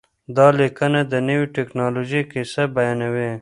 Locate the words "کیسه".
2.31-2.63